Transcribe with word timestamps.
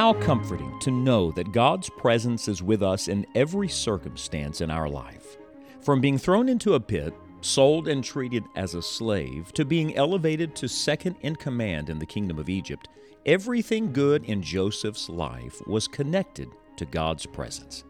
How 0.00 0.14
comforting 0.14 0.78
to 0.78 0.90
know 0.90 1.30
that 1.32 1.52
God's 1.52 1.90
presence 1.90 2.48
is 2.48 2.62
with 2.62 2.82
us 2.82 3.06
in 3.06 3.26
every 3.34 3.68
circumstance 3.68 4.62
in 4.62 4.70
our 4.70 4.88
life. 4.88 5.36
From 5.82 6.00
being 6.00 6.16
thrown 6.16 6.48
into 6.48 6.72
a 6.72 6.80
pit, 6.80 7.12
sold 7.42 7.86
and 7.86 8.02
treated 8.02 8.44
as 8.56 8.74
a 8.74 8.80
slave, 8.80 9.52
to 9.52 9.66
being 9.66 9.94
elevated 9.96 10.56
to 10.56 10.68
second 10.68 11.16
in 11.20 11.36
command 11.36 11.90
in 11.90 11.98
the 11.98 12.06
kingdom 12.06 12.38
of 12.38 12.48
Egypt, 12.48 12.88
everything 13.26 13.92
good 13.92 14.24
in 14.24 14.40
Joseph's 14.40 15.10
life 15.10 15.60
was 15.66 15.86
connected 15.86 16.48
to 16.78 16.86
God's 16.86 17.26
presence. 17.26 17.84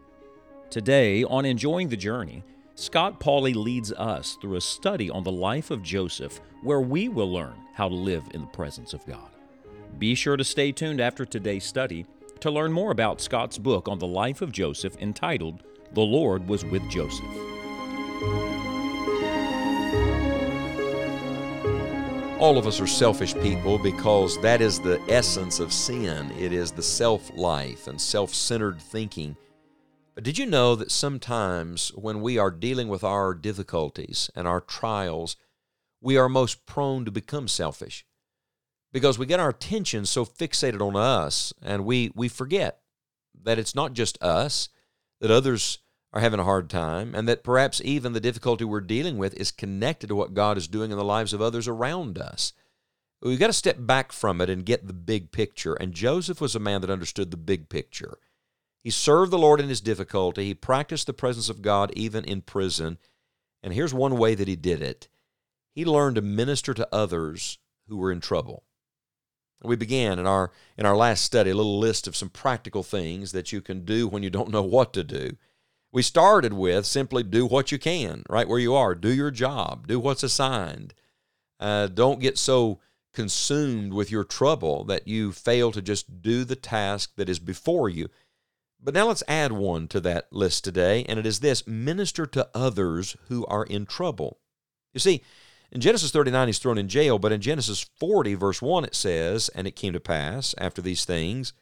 Today, 0.69 1.23
on 1.23 1.45
Enjoying 1.45 1.87
the 1.87 1.95
Journey, 1.95 2.43
Scott 2.75 3.21
Pauley 3.21 3.55
leads 3.55 3.93
us 3.93 4.37
through 4.41 4.57
a 4.57 4.61
study 4.61 5.09
on 5.09 5.23
the 5.23 5.31
life 5.31 5.71
of 5.71 5.81
Joseph 5.81 6.41
where 6.61 6.81
we 6.81 7.07
will 7.07 7.31
learn 7.31 7.55
how 7.73 7.87
to 7.87 7.95
live 7.95 8.25
in 8.33 8.41
the 8.41 8.47
presence 8.47 8.93
of 8.93 9.05
God. 9.05 9.30
Be 9.97 10.15
sure 10.15 10.37
to 10.37 10.43
stay 10.43 10.71
tuned 10.71 10.99
after 10.99 11.25
today's 11.25 11.63
study 11.63 12.05
to 12.39 12.49
learn 12.49 12.71
more 12.71 12.91
about 12.91 13.21
Scott's 13.21 13.57
book 13.57 13.87
on 13.87 13.99
the 13.99 14.07
life 14.07 14.41
of 14.41 14.51
Joseph 14.51 14.97
entitled 14.97 15.63
The 15.93 16.01
Lord 16.01 16.47
Was 16.47 16.65
with 16.65 16.89
Joseph. 16.89 17.25
All 22.39 22.57
of 22.57 22.65
us 22.65 22.81
are 22.81 22.87
selfish 22.87 23.35
people 23.35 23.77
because 23.77 24.41
that 24.41 24.61
is 24.61 24.79
the 24.79 24.99
essence 25.07 25.59
of 25.59 25.71
sin. 25.71 26.31
It 26.31 26.51
is 26.51 26.71
the 26.71 26.81
self 26.81 27.31
life 27.37 27.85
and 27.85 28.01
self 28.01 28.33
centered 28.33 28.81
thinking. 28.81 29.37
But 30.15 30.23
did 30.23 30.39
you 30.39 30.47
know 30.47 30.75
that 30.75 30.89
sometimes 30.89 31.89
when 31.89 32.21
we 32.21 32.39
are 32.39 32.49
dealing 32.49 32.87
with 32.87 33.03
our 33.03 33.35
difficulties 33.35 34.31
and 34.35 34.47
our 34.47 34.59
trials, 34.59 35.37
we 36.01 36.17
are 36.17 36.27
most 36.27 36.65
prone 36.65 37.05
to 37.05 37.11
become 37.11 37.47
selfish? 37.47 38.03
Because 38.91 39.17
we 39.17 39.25
get 39.25 39.39
our 39.39 39.49
attention 39.49 40.05
so 40.05 40.25
fixated 40.25 40.81
on 40.81 40.95
us 40.95 41.53
and 41.61 41.85
we 41.85 42.11
we 42.15 42.27
forget 42.27 42.79
that 43.43 43.59
it's 43.59 43.75
not 43.75 43.93
just 43.93 44.21
us 44.21 44.69
that 45.19 45.31
others 45.31 45.79
are 46.13 46.21
having 46.21 46.39
a 46.39 46.45
hard 46.45 46.69
time 46.69 47.15
and 47.15 47.27
that 47.27 47.43
perhaps 47.43 47.81
even 47.83 48.13
the 48.13 48.19
difficulty 48.19 48.65
we're 48.65 48.81
dealing 48.81 49.17
with 49.17 49.33
is 49.35 49.51
connected 49.51 50.07
to 50.07 50.15
what 50.15 50.33
God 50.33 50.57
is 50.57 50.67
doing 50.67 50.91
in 50.91 50.97
the 50.97 51.03
lives 51.03 51.33
of 51.33 51.41
others 51.41 51.67
around 51.67 52.17
us. 52.17 52.53
We've 53.21 53.39
got 53.39 53.47
to 53.47 53.53
step 53.53 53.77
back 53.79 54.11
from 54.11 54.41
it 54.41 54.49
and 54.49 54.65
get 54.65 54.87
the 54.87 54.93
big 54.93 55.31
picture. 55.31 55.75
And 55.75 55.93
Joseph 55.93 56.41
was 56.41 56.55
a 56.55 56.59
man 56.59 56.81
that 56.81 56.89
understood 56.89 57.31
the 57.31 57.37
big 57.37 57.69
picture. 57.69 58.17
He 58.83 58.89
served 58.89 59.31
the 59.31 59.37
Lord 59.37 59.61
in 59.61 59.69
his 59.69 59.79
difficulty. 59.79 60.45
He 60.45 60.53
practiced 60.55 61.05
the 61.05 61.13
presence 61.13 61.47
of 61.47 61.61
God 61.61 61.91
even 61.95 62.25
in 62.25 62.41
prison. 62.41 62.97
And 63.61 63.73
here's 63.73 63.93
one 63.93 64.17
way 64.17 64.33
that 64.33 64.47
he 64.47 64.55
did 64.55 64.81
it 64.81 65.07
he 65.73 65.85
learned 65.85 66.15
to 66.15 66.21
minister 66.21 66.73
to 66.73 66.87
others 66.91 67.59
who 67.87 67.95
were 67.95 68.11
in 68.11 68.19
trouble. 68.19 68.63
We 69.63 69.75
began 69.75 70.19
in 70.19 70.25
our 70.25 70.51
in 70.77 70.85
our 70.85 70.95
last 70.95 71.23
study 71.23 71.51
a 71.51 71.55
little 71.55 71.79
list 71.79 72.07
of 72.07 72.15
some 72.15 72.29
practical 72.29 72.83
things 72.83 73.31
that 73.31 73.51
you 73.51 73.61
can 73.61 73.85
do 73.85 74.07
when 74.07 74.23
you 74.23 74.29
don't 74.29 74.51
know 74.51 74.63
what 74.63 74.93
to 74.93 75.03
do. 75.03 75.37
We 75.91 76.01
started 76.01 76.53
with 76.53 76.85
simply 76.85 77.23
do 77.23 77.45
what 77.45 77.71
you 77.71 77.77
can 77.77 78.23
right 78.29 78.47
where 78.47 78.59
you 78.59 78.73
are. 78.73 78.95
Do 78.95 79.13
your 79.13 79.31
job. 79.31 79.87
Do 79.87 79.99
what's 79.99 80.23
assigned. 80.23 80.93
Uh, 81.59 81.87
don't 81.87 82.19
get 82.19 82.37
so 82.37 82.79
consumed 83.13 83.93
with 83.93 84.09
your 84.09 84.23
trouble 84.23 84.83
that 84.85 85.07
you 85.07 85.31
fail 85.31 85.71
to 85.71 85.81
just 85.81 86.21
do 86.21 86.43
the 86.43 86.55
task 86.55 87.11
that 87.17 87.29
is 87.29 87.39
before 87.39 87.89
you. 87.89 88.07
But 88.83 88.93
now 88.93 89.07
let's 89.07 89.23
add 89.27 89.51
one 89.51 89.87
to 89.89 89.99
that 89.99 90.31
list 90.31 90.63
today, 90.63 91.05
and 91.07 91.19
it 91.19 91.25
is 91.25 91.39
this 91.39 91.67
minister 91.67 92.25
to 92.27 92.49
others 92.55 93.15
who 93.27 93.45
are 93.45 93.65
in 93.65 93.85
trouble. 93.85 94.39
You 94.93 94.99
see, 94.99 95.21
in 95.71 95.79
Genesis 95.79 96.11
39, 96.11 96.47
he's 96.47 96.59
thrown 96.59 96.77
in 96.77 96.89
jail, 96.89 97.17
but 97.17 97.31
in 97.31 97.39
Genesis 97.39 97.85
40, 97.97 98.33
verse 98.35 98.61
1, 98.61 98.83
it 98.83 98.95
says, 98.95 99.49
And 99.55 99.67
it 99.67 99.75
came 99.75 99.93
to 99.93 99.99
pass, 100.01 100.53
after 100.57 100.81
these 100.81 101.05
things, 101.05 101.53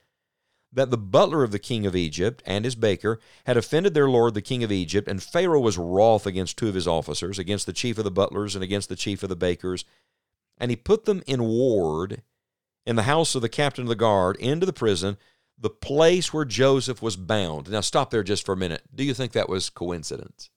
that 0.71 0.89
the 0.89 0.97
butler 0.97 1.43
of 1.43 1.51
the 1.51 1.59
king 1.59 1.85
of 1.85 1.95
Egypt 1.95 2.41
and 2.45 2.65
his 2.65 2.75
baker 2.75 3.19
had 3.45 3.57
offended 3.57 3.93
their 3.93 4.09
lord 4.09 4.33
the 4.33 4.41
king 4.41 4.63
of 4.63 4.71
Egypt, 4.71 5.07
and 5.07 5.21
Pharaoh 5.21 5.59
was 5.59 5.77
wroth 5.77 6.25
against 6.25 6.57
two 6.57 6.67
of 6.67 6.75
his 6.75 6.87
officers, 6.87 7.37
against 7.37 7.65
the 7.65 7.73
chief 7.73 7.97
of 7.97 8.03
the 8.03 8.11
butlers 8.11 8.55
and 8.55 8.63
against 8.63 8.89
the 8.89 8.95
chief 8.95 9.21
of 9.23 9.29
the 9.29 9.35
bakers. 9.35 9.85
And 10.57 10.71
he 10.71 10.75
put 10.75 11.05
them 11.05 11.23
in 11.27 11.43
ward 11.43 12.23
in 12.85 12.95
the 12.95 13.03
house 13.03 13.35
of 13.35 13.41
the 13.41 13.49
captain 13.49 13.83
of 13.83 13.89
the 13.89 13.95
guard 13.95 14.35
into 14.37 14.65
the 14.65 14.73
prison, 14.73 15.17
the 15.57 15.69
place 15.69 16.33
where 16.33 16.45
Joseph 16.45 17.01
was 17.01 17.15
bound. 17.15 17.69
Now, 17.69 17.81
stop 17.81 18.09
there 18.09 18.23
just 18.23 18.45
for 18.45 18.53
a 18.53 18.57
minute. 18.57 18.83
Do 18.93 19.03
you 19.03 19.13
think 19.13 19.33
that 19.33 19.49
was 19.49 19.69
coincidence? 19.69 20.49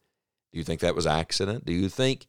Do 0.52 0.58
you 0.58 0.64
think 0.64 0.80
that 0.80 0.94
was 0.94 1.06
accident? 1.06 1.64
Do 1.64 1.72
you 1.72 1.88
think 1.88 2.26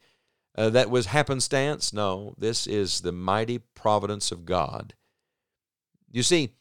uh, 0.55 0.69
that 0.69 0.89
was 0.89 1.07
happenstance. 1.07 1.93
No, 1.93 2.35
this 2.37 2.67
is 2.67 3.01
the 3.01 3.11
mighty 3.11 3.59
providence 3.59 4.31
of 4.31 4.45
God. 4.45 4.93
You 6.11 6.23
see, 6.23 6.53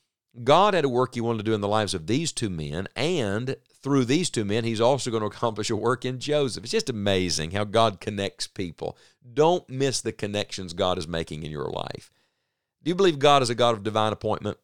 God 0.42 0.74
had 0.74 0.84
a 0.84 0.88
work 0.88 1.14
He 1.14 1.20
wanted 1.20 1.38
to 1.38 1.44
do 1.44 1.54
in 1.54 1.60
the 1.60 1.68
lives 1.68 1.92
of 1.92 2.06
these 2.06 2.32
two 2.32 2.48
men, 2.48 2.88
and 2.96 3.56
through 3.82 4.06
these 4.06 4.30
two 4.30 4.44
men, 4.44 4.64
He's 4.64 4.80
also 4.80 5.10
going 5.10 5.20
to 5.20 5.26
accomplish 5.26 5.68
a 5.68 5.76
work 5.76 6.04
in 6.04 6.18
Joseph. 6.18 6.64
It's 6.64 6.72
just 6.72 6.88
amazing 6.88 7.50
how 7.50 7.64
God 7.64 8.00
connects 8.00 8.46
people. 8.46 8.96
Don't 9.34 9.68
miss 9.68 10.00
the 10.00 10.12
connections 10.12 10.72
God 10.72 10.96
is 10.96 11.06
making 11.06 11.42
in 11.42 11.50
your 11.50 11.68
life. 11.68 12.10
Do 12.82 12.88
you 12.88 12.94
believe 12.94 13.18
God 13.18 13.42
is 13.42 13.50
a 13.50 13.54
God 13.54 13.74
of 13.74 13.82
divine 13.82 14.12
appointment? 14.12 14.56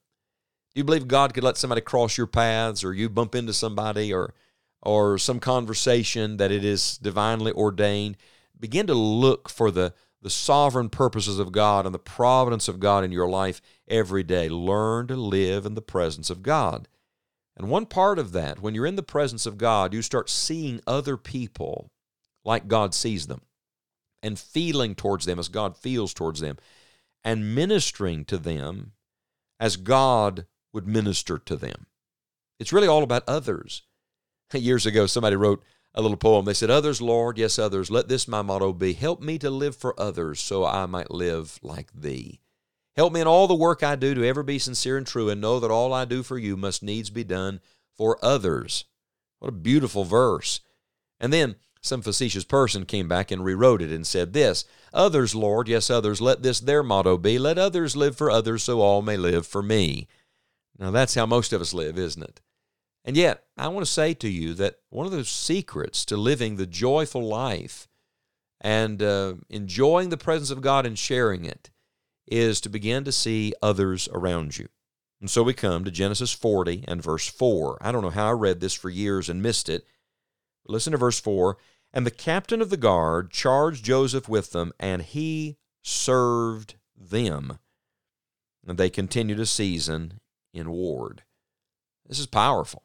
Do 0.75 0.81
you 0.81 0.85
believe 0.85 1.07
God 1.07 1.35
could 1.35 1.45
let 1.45 1.57
somebody 1.57 1.83
cross 1.83 2.17
your 2.17 2.27
paths, 2.27 2.83
or 2.83 2.95
you 2.95 3.11
bump 3.11 3.35
into 3.35 3.53
somebody, 3.53 4.13
or 4.13 4.35
or 4.81 5.19
some 5.19 5.41
conversation 5.41 6.39
that 6.39 6.51
it 6.51 6.65
is 6.65 6.97
divinely 6.99 7.53
ordained? 7.53 8.17
Begin 8.61 8.87
to 8.87 8.95
look 8.95 9.49
for 9.49 9.71
the, 9.71 9.95
the 10.23 10.31
sovereign 10.31 10.89
purposes 10.89 11.39
of 11.39 11.53
God 11.53 11.87
and 11.87 11.95
the 11.95 11.99
providence 11.99 12.69
of 12.69 12.81
God 12.81 13.05
in 13.05 13.13
your 13.13 13.29
life 13.29 13.61
every 13.87 14.23
day. 14.23 14.49
Learn 14.49 15.07
to 15.09 15.17
live 15.17 15.65
in 15.67 15.75
the 15.75 15.83
presence 15.83 16.31
of 16.31 16.43
God. 16.43 16.89
And 17.57 17.69
one 17.69 17.87
part 17.87 18.19
of 18.19 18.33
that, 18.33 18.61
when 18.61 18.75
you're 18.75 18.87
in 18.87 18.97
the 18.97 19.03
presence 19.03 19.45
of 19.45 19.59
God, 19.59 19.93
you 19.93 20.03
start 20.03 20.31
seeing 20.31 20.81
other 20.87 21.17
people 21.17 21.91
like 22.45 22.69
God 22.69 22.95
sees 22.95 23.27
them 23.27 23.43
and 24.23 24.39
feeling 24.39 24.95
towards 24.95 25.27
them 25.27 25.39
as 25.39 25.49
God 25.49 25.77
feels 25.77 26.15
towards 26.15 26.41
them 26.41 26.57
and 27.25 27.55
ministering 27.55 28.25
to 28.27 28.39
them 28.39 28.93
as 29.59 29.77
God 29.77 30.47
would 30.73 30.87
minister 30.87 31.39
to 31.39 31.57
them. 31.57 31.87
It's 32.61 32.73
really 32.73 32.89
all 32.89 33.03
about 33.03 33.25
others. 33.27 33.83
Years 34.53 34.87
ago, 34.87 35.07
somebody 35.07 35.37
wrote, 35.37 35.63
a 35.99 36.01
little 36.01 36.17
poem. 36.17 36.45
They 36.45 36.55
said, 36.55 36.71
Others, 36.71 37.03
Lord, 37.03 37.37
yes, 37.39 37.59
others, 37.59 37.91
let 37.91 38.09
this 38.09 38.29
my 38.29 38.41
motto 38.41 38.73
be 38.73 38.93
help 38.93 39.21
me 39.21 39.37
to 39.39 39.51
live 39.51 39.75
for 39.75 40.01
others 40.01 40.39
so 40.41 40.65
I 40.65 40.87
might 40.87 41.11
live 41.11 41.59
like 41.61 41.91
thee. 41.93 42.41
Help 42.97 43.13
me 43.13 43.21
in 43.21 43.27
all 43.27 43.49
the 43.49 43.55
work 43.55 43.83
I 43.83 43.97
do 43.97 44.15
to 44.15 44.25
ever 44.25 44.45
be 44.45 44.61
sincere 44.61 44.97
and 44.97 45.07
true 45.07 45.29
and 45.29 45.41
know 45.41 45.59
that 45.59 45.73
all 45.73 45.93
I 45.93 46.05
do 46.05 46.23
for 46.23 46.39
you 46.39 46.57
must 46.57 46.85
needs 46.85 47.11
be 47.11 47.25
done 47.25 47.61
for 47.97 48.25
others. 48.25 48.85
What 49.41 49.49
a 49.49 49.53
beautiful 49.53 50.05
verse. 50.05 50.61
And 51.21 51.33
then 51.33 51.57
some 51.81 52.03
facetious 52.03 52.45
person 52.45 52.87
came 52.87 53.09
back 53.09 53.31
and 53.33 53.45
rewrote 53.45 53.83
it 53.83 53.91
and 53.91 54.07
said 54.07 54.33
this 54.33 54.65
Others, 54.93 55.35
Lord, 55.35 55.67
yes, 55.67 55.91
others, 55.91 56.21
let 56.21 56.43
this 56.43 56.61
their 56.61 56.85
motto 56.85 57.19
be 57.19 57.41
let 57.41 57.59
others 57.59 57.97
live 57.97 58.17
for 58.17 58.31
others 58.31 58.63
so 58.63 58.81
all 58.81 59.03
may 59.03 59.17
live 59.17 59.47
for 59.47 59.63
me. 59.63 60.07
Now 60.79 60.93
that's 60.93 61.15
how 61.15 61.27
most 61.27 61.53
of 61.53 61.61
us 61.61 61.75
live, 61.75 61.99
isn't 61.99 62.23
it? 62.23 62.41
And 63.09 63.17
yet, 63.17 63.45
I 63.57 63.69
want 63.69 63.87
to 63.87 63.91
say 63.91 64.13
to 64.13 64.29
you 64.29 64.53
that 64.53 64.81
one 64.91 65.07
of 65.07 65.13
the 65.13 65.25
secrets 65.25 66.05
to 66.05 66.17
living 66.19 66.57
the 66.57 66.67
joyful 66.67 67.23
life 67.23 67.89
and 68.61 69.03
uh, 69.03 69.37
enjoying 69.49 70.11
the 70.11 70.19
presence 70.19 70.51
of 70.51 70.61
God 70.61 70.85
and 70.85 70.99
sharing 70.99 71.47
it 71.47 71.71
is 72.27 72.61
to 72.61 72.69
begin 72.69 73.05
to 73.05 73.13
see 73.13 73.55
others 73.63 74.11
around 74.13 74.59
you. 74.59 74.69
And 75.23 75.31
so 75.31 75.43
we 75.43 75.55
come 75.55 75.85
to 75.85 75.91
Genesis 75.91 76.35
40 76.35 76.85
and 76.87 77.03
verse 77.03 77.27
4. 77.27 77.79
I 77.81 77.93
don't 77.93 78.03
know 78.03 78.11
how 78.11 78.29
I 78.29 78.33
read 78.33 78.61
this 78.61 78.75
for 78.75 78.91
years 78.91 79.31
and 79.31 79.41
missed 79.41 79.71
it. 79.71 79.87
Listen 80.67 80.91
to 80.91 80.99
verse 80.99 81.19
4. 81.19 81.57
And 81.95 82.05
the 82.05 82.11
captain 82.11 82.61
of 82.61 82.69
the 82.69 82.77
guard 82.77 83.31
charged 83.31 83.87
Joseph 83.87 84.29
with 84.29 84.53
them, 84.53 84.71
and 84.79 85.01
he 85.01 85.57
served 85.83 86.75
them. 86.95 87.59
And 88.67 88.77
they 88.77 88.91
continued 88.91 89.41
a 89.41 89.47
season 89.47 90.21
in 90.53 90.69
ward. 90.69 91.23
This 92.07 92.19
is 92.19 92.27
powerful. 92.27 92.83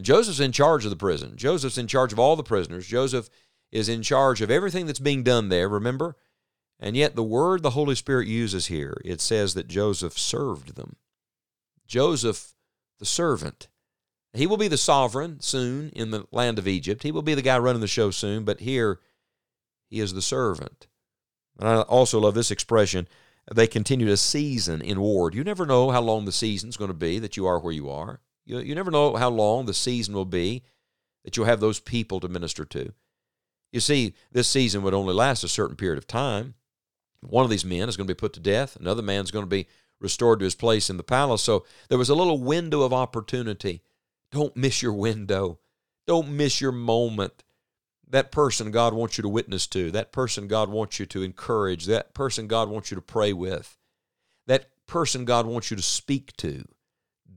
Joseph's 0.00 0.40
in 0.40 0.52
charge 0.52 0.84
of 0.84 0.90
the 0.90 0.96
prison. 0.96 1.36
Joseph's 1.36 1.78
in 1.78 1.86
charge 1.86 2.12
of 2.12 2.18
all 2.18 2.36
the 2.36 2.42
prisoners. 2.42 2.86
Joseph 2.86 3.28
is 3.72 3.88
in 3.88 4.02
charge 4.02 4.40
of 4.40 4.50
everything 4.50 4.86
that's 4.86 4.98
being 4.98 5.22
done 5.22 5.48
there, 5.48 5.68
remember? 5.68 6.16
And 6.78 6.96
yet, 6.96 7.14
the 7.14 7.22
word 7.22 7.62
the 7.62 7.70
Holy 7.70 7.94
Spirit 7.94 8.26
uses 8.26 8.66
here, 8.66 9.00
it 9.04 9.20
says 9.20 9.54
that 9.54 9.68
Joseph 9.68 10.18
served 10.18 10.76
them. 10.76 10.96
Joseph, 11.86 12.54
the 12.98 13.04
servant. 13.04 13.68
He 14.32 14.46
will 14.46 14.56
be 14.56 14.68
the 14.68 14.78
sovereign 14.78 15.40
soon 15.40 15.90
in 15.90 16.10
the 16.10 16.26
land 16.30 16.58
of 16.58 16.68
Egypt. 16.68 17.02
He 17.02 17.12
will 17.12 17.22
be 17.22 17.34
the 17.34 17.42
guy 17.42 17.58
running 17.58 17.80
the 17.80 17.88
show 17.88 18.10
soon, 18.10 18.44
but 18.44 18.60
here 18.60 19.00
he 19.88 20.00
is 20.00 20.14
the 20.14 20.22
servant. 20.22 20.86
And 21.58 21.68
I 21.68 21.82
also 21.82 22.20
love 22.20 22.34
this 22.34 22.50
expression 22.50 23.08
they 23.52 23.66
continue 23.66 24.06
to 24.06 24.16
season 24.16 24.80
in 24.80 25.00
ward. 25.00 25.34
You 25.34 25.42
never 25.42 25.66
know 25.66 25.90
how 25.90 26.00
long 26.00 26.24
the 26.24 26.32
season's 26.32 26.76
going 26.76 26.90
to 26.90 26.94
be 26.94 27.18
that 27.18 27.36
you 27.36 27.46
are 27.46 27.58
where 27.58 27.72
you 27.72 27.90
are. 27.90 28.20
You, 28.44 28.58
you 28.58 28.74
never 28.74 28.90
know 28.90 29.16
how 29.16 29.30
long 29.30 29.66
the 29.66 29.74
season 29.74 30.14
will 30.14 30.24
be 30.24 30.62
that 31.24 31.36
you'll 31.36 31.46
have 31.46 31.60
those 31.60 31.80
people 31.80 32.20
to 32.20 32.28
minister 32.28 32.64
to. 32.64 32.92
You 33.72 33.80
see, 33.80 34.14
this 34.32 34.48
season 34.48 34.82
would 34.82 34.94
only 34.94 35.14
last 35.14 35.44
a 35.44 35.48
certain 35.48 35.76
period 35.76 35.98
of 35.98 36.06
time. 36.06 36.54
One 37.20 37.44
of 37.44 37.50
these 37.50 37.64
men 37.64 37.88
is 37.88 37.96
going 37.96 38.06
to 38.06 38.14
be 38.14 38.18
put 38.18 38.32
to 38.34 38.40
death, 38.40 38.76
another 38.76 39.02
man's 39.02 39.30
going 39.30 39.44
to 39.44 39.48
be 39.48 39.66
restored 40.00 40.38
to 40.38 40.44
his 40.44 40.54
place 40.54 40.88
in 40.88 40.96
the 40.96 41.02
palace. 41.02 41.42
So 41.42 41.66
there 41.88 41.98
was 41.98 42.08
a 42.08 42.14
little 42.14 42.40
window 42.40 42.82
of 42.82 42.92
opportunity. 42.92 43.82
Don't 44.32 44.56
miss 44.56 44.82
your 44.82 44.94
window. 44.94 45.58
Don't 46.06 46.30
miss 46.30 46.60
your 46.60 46.72
moment. 46.72 47.44
That 48.08 48.32
person 48.32 48.70
God 48.70 48.94
wants 48.94 49.18
you 49.18 49.22
to 49.22 49.28
witness 49.28 49.66
to, 49.68 49.90
that 49.92 50.10
person 50.10 50.48
God 50.48 50.68
wants 50.68 50.98
you 50.98 51.06
to 51.06 51.22
encourage, 51.22 51.86
that 51.86 52.14
person 52.14 52.48
God 52.48 52.68
wants 52.68 52.90
you 52.90 52.96
to 52.96 53.02
pray 53.02 53.32
with, 53.32 53.78
that 54.48 54.70
person 54.86 55.24
God 55.24 55.46
wants 55.46 55.70
you 55.70 55.76
to 55.76 55.82
speak 55.82 56.36
to. 56.38 56.66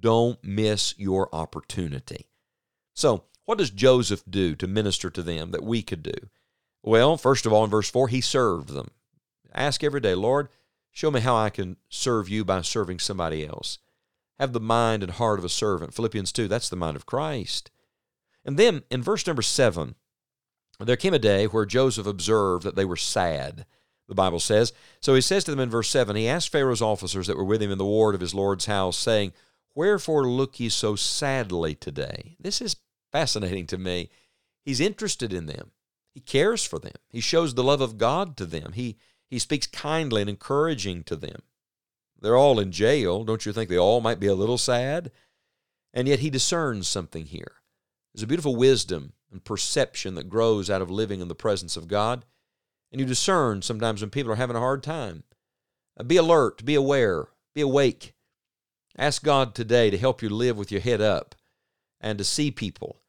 Don't 0.04 0.44
miss 0.44 0.94
your 0.98 1.34
opportunity. 1.34 2.28
So, 2.94 3.24
what 3.46 3.58
does 3.58 3.70
Joseph 3.70 4.22
do 4.30 4.54
to 4.56 4.68
minister 4.68 5.10
to 5.10 5.24
them 5.24 5.52
that 5.52 5.64
we 5.64 5.82
could 5.82 6.04
do? 6.04 6.30
Well, 6.84 7.16
first 7.16 7.46
of 7.46 7.54
all, 7.54 7.64
in 7.64 7.70
verse 7.70 7.90
4, 7.90 8.10
he 8.10 8.20
served 8.20 8.70
them. 8.70 8.92
Ask 9.54 9.82
every 9.82 10.02
day, 10.02 10.14
Lord, 10.14 10.50
show 10.92 11.10
me 11.10 11.22
how 11.22 11.38
I 11.38 11.50
can 11.50 11.78
serve 11.88 12.28
you 12.28 12.44
by 12.44 12.62
serving 12.64 13.00
somebody 13.00 13.48
else. 13.48 13.80
Have 14.40 14.52
the 14.52 14.60
mind 14.60 15.04
and 15.04 15.14
heart 15.14 15.40
of 15.40 15.46
a 15.46 15.50
servant. 15.50 15.94
Philippians 15.94 16.34
2, 16.34 16.50
that's 16.50 16.68
the 16.68 16.76
mind 16.76 16.98
of 16.98 17.06
Christ. 17.06 17.72
And 18.44 18.58
then 18.58 18.84
in 18.92 19.02
verse 19.02 19.26
number 19.26 19.42
7, 19.42 19.96
there 20.82 20.98
came 20.98 21.14
a 21.14 21.20
day 21.20 21.46
where 21.46 21.66
Joseph 21.66 22.08
observed 22.08 22.66
that 22.66 22.76
they 22.76 22.84
were 22.84 22.98
sad, 22.98 23.66
the 24.10 24.16
Bible 24.16 24.42
says. 24.42 24.74
So 25.00 25.16
he 25.16 25.22
says 25.22 25.46
to 25.46 25.52
them 25.52 25.62
in 25.62 25.70
verse 25.70 25.88
7 25.88 26.14
He 26.18 26.28
asked 26.28 26.50
Pharaoh's 26.50 26.82
officers 26.82 27.28
that 27.28 27.38
were 27.38 27.46
with 27.46 27.62
him 27.62 27.72
in 27.72 27.78
the 27.78 27.86
ward 27.86 28.16
of 28.16 28.22
his 28.22 28.36
Lord's 28.36 28.66
house, 28.66 28.98
saying, 28.98 29.32
Wherefore 29.76 30.28
look 30.28 30.60
ye 30.60 30.70
so 30.70 30.96
sadly 30.96 31.76
today? 31.76 32.36
This 32.40 32.62
is 32.62 32.76
fascinating 33.12 33.68
to 33.68 33.78
me. 33.78 34.10
He's 34.64 34.80
interested 34.80 35.34
in 35.34 35.46
them. 35.46 35.72
He 36.14 36.20
cares 36.20 36.64
for 36.66 36.80
them. 36.80 36.94
He 37.10 37.20
shows 37.20 37.54
the 37.54 37.64
love 37.64 37.82
of 37.82 37.98
God 37.98 38.38
to 38.38 38.46
them. 38.46 38.74
He, 38.74 38.98
he 39.30 39.40
speaks 39.40 39.66
kindly 39.68 40.22
and 40.22 40.30
encouraging 40.30 41.04
to 41.06 41.16
them. 41.16 41.42
They're 42.20 42.38
all 42.38 42.60
in 42.60 42.72
jail. 42.72 43.24
Don't 43.24 43.46
you 43.46 43.52
think 43.52 43.70
they 43.70 43.78
all 43.78 44.00
might 44.00 44.20
be 44.20 44.28
a 44.28 44.36
little 44.36 44.58
sad? 44.58 45.12
And 45.94 46.08
yet 46.08 46.20
he 46.20 46.30
discerns 46.30 46.88
something 46.88 47.26
here. 47.26 47.54
There's 48.14 48.24
a 48.24 48.28
beautiful 48.28 48.56
wisdom 48.56 49.14
and 49.32 49.44
perception 49.44 50.16
that 50.16 50.30
grows 50.30 50.70
out 50.70 50.82
of 50.82 50.92
living 50.92 51.20
in 51.20 51.28
the 51.28 51.36
presence 51.36 51.76
of 51.76 51.88
God. 51.88 52.26
And 52.92 53.02
you 53.02 53.08
discern 53.08 53.64
sometimes 53.64 54.02
when 54.02 54.12
people 54.12 54.32
are 54.32 54.38
having 54.38 54.56
a 54.56 54.60
hard 54.60 54.84
time. 54.84 55.24
Uh, 56.00 56.04
be 56.04 56.16
alert, 56.16 56.64
be 56.64 56.76
aware, 56.76 57.28
be 57.56 57.62
awake. 57.62 58.14
Ask 58.98 59.24
God 59.24 59.56
today 59.56 59.90
to 59.90 59.98
help 59.98 60.22
you 60.22 60.30
live 60.30 60.58
with 60.58 60.72
your 60.72 60.82
head 60.82 61.02
up 61.02 61.36
and 62.00 62.18
to 62.18 62.24
see 62.24 62.52
people 62.52 63.02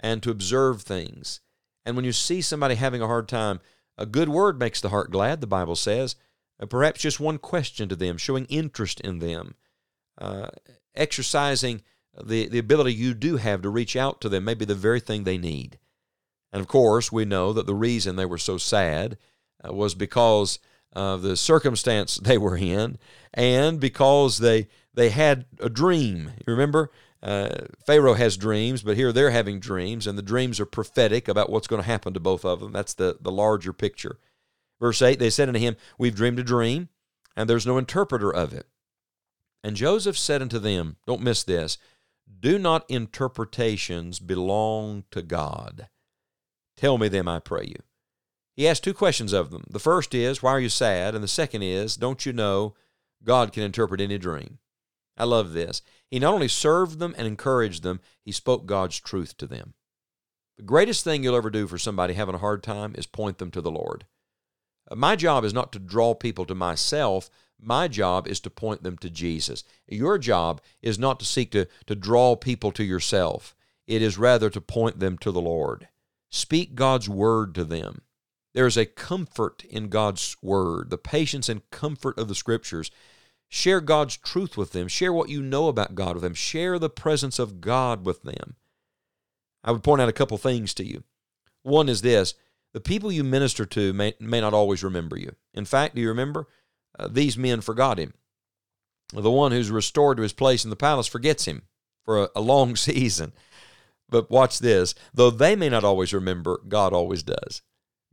and 0.00 0.22
to 0.22 0.30
observe 0.30 0.82
things. 0.82 1.40
And 1.84 1.94
when 1.94 2.04
you 2.04 2.12
see 2.12 2.40
somebody 2.40 2.74
having 2.74 3.02
a 3.02 3.06
hard 3.06 3.28
time, 3.28 3.60
a 3.98 4.06
good 4.06 4.28
word 4.28 4.58
makes 4.58 4.80
the 4.80 4.88
heart 4.88 5.10
glad, 5.10 5.40
the 5.40 5.46
Bible 5.46 5.76
says. 5.76 6.16
Uh, 6.60 6.66
perhaps 6.66 7.00
just 7.00 7.20
one 7.20 7.38
question 7.38 7.88
to 7.88 7.96
them, 7.96 8.16
showing 8.16 8.46
interest 8.46 9.00
in 9.00 9.18
them, 9.18 9.54
uh, 10.18 10.48
exercising 10.94 11.82
the, 12.22 12.48
the 12.48 12.58
ability 12.58 12.94
you 12.94 13.12
do 13.12 13.36
have 13.36 13.62
to 13.62 13.68
reach 13.68 13.94
out 13.94 14.20
to 14.22 14.28
them 14.28 14.44
may 14.44 14.54
be 14.54 14.64
the 14.64 14.74
very 14.74 15.00
thing 15.00 15.24
they 15.24 15.38
need. 15.38 15.78
And 16.52 16.60
of 16.60 16.68
course, 16.68 17.12
we 17.12 17.26
know 17.26 17.52
that 17.52 17.66
the 17.66 17.74
reason 17.74 18.16
they 18.16 18.24
were 18.24 18.38
so 18.38 18.56
sad 18.56 19.18
uh, 19.62 19.72
was 19.72 19.94
because 19.94 20.58
of 20.96 21.22
the 21.22 21.36
circumstance 21.36 22.16
they 22.22 22.38
were 22.38 22.56
in 22.56 22.98
and 23.34 23.78
because 23.78 24.38
they, 24.38 24.68
they 24.94 25.10
had 25.10 25.44
a 25.60 25.68
dream. 25.68 26.32
You 26.46 26.52
remember? 26.52 26.90
Uh, 27.22 27.66
Pharaoh 27.84 28.14
has 28.14 28.36
dreams, 28.36 28.82
but 28.82 28.96
here 28.96 29.12
they're 29.12 29.30
having 29.30 29.58
dreams, 29.58 30.06
and 30.06 30.16
the 30.16 30.22
dreams 30.22 30.60
are 30.60 30.66
prophetic 30.66 31.28
about 31.28 31.50
what's 31.50 31.66
going 31.66 31.82
to 31.82 31.88
happen 31.88 32.14
to 32.14 32.20
both 32.20 32.44
of 32.44 32.60
them. 32.60 32.72
That's 32.72 32.94
the, 32.94 33.18
the 33.20 33.32
larger 33.32 33.72
picture. 33.72 34.18
Verse 34.80 35.02
8 35.02 35.18
They 35.18 35.30
said 35.30 35.48
unto 35.48 35.60
him, 35.60 35.76
We've 35.98 36.14
dreamed 36.14 36.38
a 36.38 36.44
dream, 36.44 36.88
and 37.36 37.48
there's 37.48 37.66
no 37.66 37.78
interpreter 37.78 38.32
of 38.32 38.52
it. 38.52 38.66
And 39.64 39.76
Joseph 39.76 40.16
said 40.16 40.42
unto 40.42 40.58
them, 40.58 40.96
Don't 41.06 41.22
miss 41.22 41.42
this, 41.42 41.78
do 42.40 42.58
not 42.58 42.88
interpretations 42.88 44.18
belong 44.18 45.04
to 45.10 45.22
God? 45.22 45.88
Tell 46.76 46.98
me 46.98 47.08
them, 47.08 47.26
I 47.28 47.40
pray 47.40 47.64
you. 47.66 47.82
He 48.56 48.66
asked 48.66 48.84
two 48.84 48.94
questions 48.94 49.34
of 49.34 49.50
them. 49.50 49.64
The 49.68 49.78
first 49.78 50.14
is, 50.14 50.42
Why 50.42 50.52
are 50.52 50.60
you 50.60 50.70
sad? 50.70 51.14
And 51.14 51.22
the 51.22 51.28
second 51.28 51.62
is, 51.62 51.94
Don't 51.96 52.24
you 52.24 52.32
know 52.32 52.74
God 53.22 53.52
can 53.52 53.62
interpret 53.62 54.00
any 54.00 54.16
dream? 54.16 54.58
I 55.18 55.24
love 55.24 55.52
this. 55.52 55.82
He 56.10 56.18
not 56.18 56.34
only 56.34 56.48
served 56.48 56.98
them 56.98 57.14
and 57.18 57.26
encouraged 57.26 57.82
them, 57.82 58.00
he 58.22 58.32
spoke 58.32 58.66
God's 58.66 58.98
truth 58.98 59.36
to 59.38 59.46
them. 59.46 59.74
The 60.56 60.62
greatest 60.62 61.04
thing 61.04 61.22
you'll 61.22 61.36
ever 61.36 61.50
do 61.50 61.66
for 61.66 61.76
somebody 61.76 62.14
having 62.14 62.34
a 62.34 62.38
hard 62.38 62.62
time 62.62 62.94
is 62.96 63.06
point 63.06 63.38
them 63.38 63.50
to 63.50 63.60
the 63.60 63.70
Lord. 63.70 64.06
Uh, 64.90 64.94
my 64.94 65.16
job 65.16 65.44
is 65.44 65.52
not 65.52 65.72
to 65.72 65.78
draw 65.78 66.14
people 66.14 66.46
to 66.46 66.54
myself. 66.54 67.28
My 67.60 67.88
job 67.88 68.26
is 68.26 68.40
to 68.40 68.50
point 68.50 68.82
them 68.82 68.96
to 68.98 69.10
Jesus. 69.10 69.64
Your 69.86 70.16
job 70.16 70.62
is 70.80 70.98
not 70.98 71.18
to 71.20 71.26
seek 71.26 71.50
to, 71.52 71.66
to 71.86 71.94
draw 71.94 72.36
people 72.36 72.72
to 72.72 72.84
yourself, 72.84 73.54
it 73.86 74.02
is 74.02 74.18
rather 74.18 74.50
to 74.50 74.60
point 74.60 74.98
them 74.98 75.18
to 75.18 75.30
the 75.30 75.40
Lord. 75.40 75.88
Speak 76.30 76.74
God's 76.74 77.08
word 77.08 77.54
to 77.54 77.64
them. 77.64 78.02
There 78.56 78.66
is 78.66 78.78
a 78.78 78.86
comfort 78.86 79.66
in 79.68 79.90
God's 79.90 80.34
word, 80.40 80.88
the 80.88 80.96
patience 80.96 81.50
and 81.50 81.68
comfort 81.70 82.18
of 82.18 82.26
the 82.26 82.34
scriptures. 82.34 82.90
Share 83.50 83.82
God's 83.82 84.16
truth 84.16 84.56
with 84.56 84.72
them. 84.72 84.88
Share 84.88 85.12
what 85.12 85.28
you 85.28 85.42
know 85.42 85.68
about 85.68 85.94
God 85.94 86.14
with 86.14 86.22
them. 86.22 86.32
Share 86.32 86.78
the 86.78 86.88
presence 86.88 87.38
of 87.38 87.60
God 87.60 88.06
with 88.06 88.22
them. 88.22 88.56
I 89.62 89.72
would 89.72 89.82
point 89.82 90.00
out 90.00 90.08
a 90.08 90.14
couple 90.14 90.38
things 90.38 90.72
to 90.72 90.86
you. 90.86 91.04
One 91.64 91.90
is 91.90 92.00
this 92.00 92.32
the 92.72 92.80
people 92.80 93.12
you 93.12 93.24
minister 93.24 93.66
to 93.66 93.92
may, 93.92 94.14
may 94.20 94.40
not 94.40 94.54
always 94.54 94.82
remember 94.82 95.18
you. 95.18 95.36
In 95.52 95.66
fact, 95.66 95.94
do 95.94 96.00
you 96.00 96.08
remember? 96.08 96.48
Uh, 96.98 97.08
these 97.08 97.36
men 97.36 97.60
forgot 97.60 97.98
him. 97.98 98.14
The 99.12 99.30
one 99.30 99.52
who's 99.52 99.70
restored 99.70 100.16
to 100.16 100.22
his 100.22 100.32
place 100.32 100.64
in 100.64 100.70
the 100.70 100.76
palace 100.76 101.06
forgets 101.06 101.44
him 101.44 101.64
for 102.06 102.22
a, 102.22 102.28
a 102.34 102.40
long 102.40 102.74
season. 102.76 103.34
But 104.08 104.30
watch 104.30 104.60
this. 104.60 104.94
Though 105.12 105.30
they 105.30 105.56
may 105.56 105.68
not 105.68 105.84
always 105.84 106.14
remember, 106.14 106.62
God 106.66 106.94
always 106.94 107.22
does. 107.22 107.60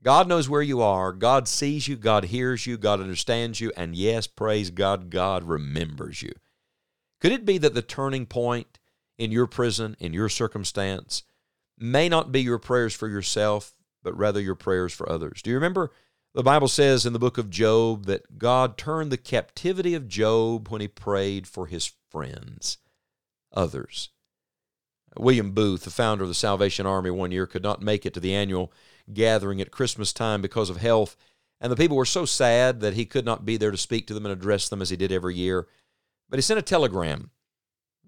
God 0.04 0.28
knows 0.28 0.50
where 0.50 0.62
you 0.62 0.82
are. 0.82 1.14
God 1.14 1.48
sees 1.48 1.88
you. 1.88 1.96
God 1.96 2.26
hears 2.26 2.68
you. 2.68 2.78
God 2.78 3.00
understands 3.00 3.62
you. 3.62 3.72
And 3.78 3.96
yes, 3.96 4.28
praise 4.28 4.70
God, 4.70 5.10
God 5.10 5.46
remembers 5.46 6.22
you. 6.22 6.34
Could 7.22 7.32
it 7.32 7.46
be 7.46 7.58
that 7.60 7.74
the 7.74 7.82
turning 7.82 8.26
point 8.26 8.80
in 9.18 9.32
your 9.32 9.48
prison, 9.48 9.96
in 10.00 10.14
your 10.14 10.28
circumstance, 10.28 11.24
may 11.80 12.10
not 12.10 12.34
be 12.34 12.42
your 12.42 12.60
prayers 12.60 12.94
for 12.94 13.08
yourself, 13.08 13.74
but 14.04 14.18
rather 14.18 14.42
your 14.42 14.56
prayers 14.56 14.92
for 14.94 15.10
others? 15.10 15.42
Do 15.42 15.50
you 15.50 15.56
remember 15.56 15.92
the 16.34 16.44
Bible 16.44 16.68
says 16.68 17.06
in 17.06 17.14
the 17.14 17.20
book 17.20 17.38
of 17.38 17.50
Job 17.50 18.06
that 18.06 18.38
God 18.38 18.78
turned 18.78 19.10
the 19.10 19.18
captivity 19.18 19.94
of 19.94 20.10
Job 20.10 20.68
when 20.68 20.81
he 20.81 20.88
prayed 20.90 21.48
for 21.48 21.68
his 21.68 21.94
friends, 22.12 22.78
others? 23.54 24.10
William 25.16 25.52
Booth, 25.52 25.83
the 25.83 25.92
founder 25.92 26.24
of 26.24 26.30
the 26.30 26.36
Salvation 26.36 26.86
Army, 26.86 27.12
one 27.12 27.31
year 27.31 27.45
could 27.45 27.64
not 27.64 27.81
make 27.81 28.06
it 28.06 28.14
to 28.16 28.19
the 28.19 28.33
annual 28.33 28.74
gathering 29.12 29.60
at 29.60 29.72
Christmas 29.72 30.14
time 30.14 30.42
because 30.42 30.69
of 30.69 30.78
health. 30.78 31.16
And 31.60 31.72
the 31.72 31.76
people 31.76 31.98
were 31.98 32.06
so 32.06 32.26
sad 32.26 32.80
that 32.81 32.94
he 32.94 33.06
could 33.06 33.26
not 33.26 33.45
be 33.45 33.57
there 33.57 33.72
to 33.72 33.78
speak 33.78 34.07
to 34.07 34.14
them 34.14 34.26
and 34.26 34.33
address 34.33 34.69
them 34.69 34.81
as 34.81 34.90
he 34.90 34.95
did 34.95 35.12
every 35.12 35.36
year. 35.36 35.68
But 36.30 36.38
he 36.38 36.42
sent 36.42 36.60
a 36.60 36.64
telegram. 36.64 37.31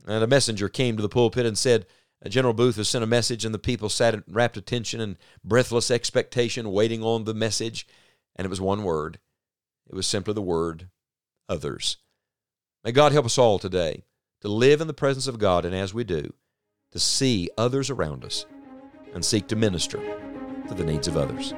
And 0.08 0.24
a 0.24 0.28
messenger 0.28 0.70
came 0.70 0.96
to 0.98 1.02
the 1.02 1.10
pulpit 1.10 1.46
and 1.46 1.58
said, 1.58 1.86
uh, 2.24 2.30
General 2.30 2.54
Booth 2.54 2.76
has 2.76 2.90
sent 2.90 3.04
a 3.04 3.08
message, 3.08 3.44
and 3.44 3.54
the 3.54 3.60
people 3.60 3.90
sat 3.90 4.14
in 4.14 4.24
rapt 4.28 4.58
attention 4.58 5.00
and 5.02 5.18
breathless 5.44 5.90
expectation, 5.90 6.72
waiting 6.72 7.04
on 7.04 7.24
the 7.24 7.34
message. 7.34 7.88
And 8.36 8.46
it 8.46 8.50
was 8.50 8.62
one 8.62 8.84
word. 8.84 9.20
It 9.88 9.96
was 9.96 10.08
simply 10.08 10.34
the 10.34 10.42
word 10.42 10.90
others. 11.50 11.98
May 12.84 12.92
God 12.92 13.12
help 13.12 13.26
us 13.26 13.38
all 13.38 13.58
today 13.58 14.04
to 14.42 14.48
live 14.48 14.82
in 14.82 14.88
the 14.88 14.94
presence 14.94 15.28
of 15.28 15.40
God, 15.40 15.66
and 15.66 15.76
as 15.76 15.94
we 15.94 16.04
do, 16.04 16.34
to 16.92 17.00
see 17.00 17.50
others 17.58 17.90
around 17.90 18.24
us 18.24 18.46
and 19.14 19.24
seek 19.24 19.48
to 19.48 19.56
minister 19.56 20.25
to 20.68 20.74
the 20.74 20.84
needs 20.84 21.08
of 21.08 21.18
others. 21.18 21.54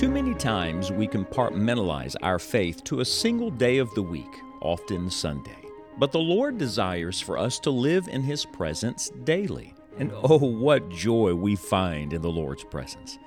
Too 0.00 0.08
many 0.08 0.34
times 0.34 0.90
we 0.90 1.06
compartmentalize 1.06 2.16
our 2.22 2.38
faith 2.38 2.82
to 2.84 3.00
a 3.00 3.04
single 3.04 3.50
day 3.50 3.78
of 3.78 3.94
the 3.94 4.02
week, 4.02 4.34
often 4.62 5.10
Sunday. 5.10 5.58
But 5.98 6.12
the 6.12 6.18
Lord 6.18 6.56
desires 6.56 7.20
for 7.20 7.36
us 7.36 7.58
to 7.60 7.70
live 7.70 8.08
in 8.08 8.22
His 8.22 8.46
presence 8.46 9.10
daily. 9.24 9.74
And 9.98 10.10
oh, 10.14 10.38
what 10.38 10.88
joy 10.88 11.34
we 11.34 11.56
find 11.56 12.14
in 12.14 12.22
the 12.22 12.30
Lord's 12.30 12.64
presence. 12.64 13.18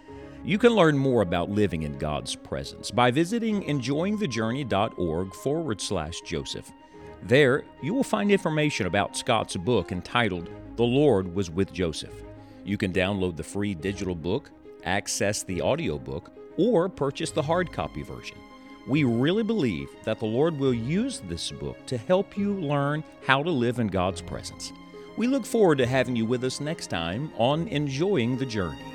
You 0.44 0.58
can 0.58 0.72
learn 0.72 0.98
more 0.98 1.22
about 1.22 1.52
living 1.52 1.84
in 1.84 1.98
God's 2.00 2.36
presence 2.36 2.90
by 2.90 3.12
visiting 3.12 3.64
enjoyingthejourney.org 3.64 5.34
forward 5.36 5.80
slash 5.80 6.22
Joseph. 6.22 6.72
There, 7.26 7.64
you 7.82 7.94
will 7.94 8.04
find 8.04 8.30
information 8.30 8.86
about 8.86 9.16
Scott's 9.16 9.56
book 9.56 9.94
entitled 9.94 10.50
The 10.76 10.84
Lord 10.84 11.34
Was 11.34 11.50
with 11.50 11.72
Joseph. 11.72 12.14
You 12.66 12.78
can 12.78 12.92
download 12.92 13.38
the 13.38 13.44
free 13.44 13.74
digital 13.74 14.14
book, 14.14 14.52
access 14.84 15.42
the 15.42 15.62
audiobook, 15.62 16.34
or 16.58 16.90
purchase 16.90 17.32
the 17.32 17.42
hard 17.42 17.72
copy 17.72 18.04
version. 18.04 18.38
We 18.88 19.06
really 19.06 19.44
believe 19.44 19.88
that 20.04 20.20
the 20.20 20.26
Lord 20.26 20.60
will 20.60 20.74
use 20.74 21.22
this 21.22 21.50
book 21.50 21.86
to 21.86 21.98
help 21.98 22.38
you 22.38 22.56
learn 22.56 23.06
how 23.26 23.42
to 23.42 23.50
live 23.50 23.80
in 23.80 23.88
God's 23.88 24.22
presence. 24.22 24.74
We 25.16 25.28
look 25.28 25.46
forward 25.46 25.78
to 25.78 25.88
having 25.88 26.18
you 26.18 26.26
with 26.26 26.44
us 26.44 26.60
next 26.60 26.88
time 26.88 27.32
on 27.38 27.70
Enjoying 27.70 28.38
the 28.38 28.46
Journey. 28.46 28.93